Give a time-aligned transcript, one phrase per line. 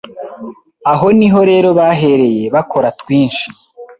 [0.91, 3.47] Aho niho rero bahereye bakora twinshi,